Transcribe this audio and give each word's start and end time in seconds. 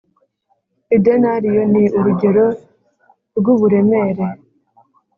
Idenariyo 0.95 1.63
ni 1.71 1.83
urugero 1.97 2.45
rw 3.37 3.45
uburemere. 3.53 4.25